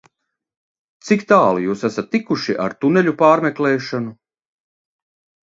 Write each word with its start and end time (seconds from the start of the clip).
Cik 1.09 1.25
tālu 1.31 1.61
Jūs 1.65 1.83
esat 1.89 2.09
tikuši 2.15 2.57
ar 2.65 2.75
tuneļu 2.85 3.15
pārmeklēšanu? 3.21 4.17